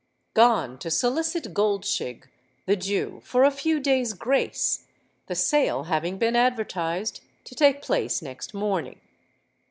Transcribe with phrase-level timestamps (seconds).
[0.33, 2.27] Gone to solicit Goldshig
[2.65, 4.87] the Jew for a few days' grace,
[5.27, 8.99] the sale having been advertised to take place next morning!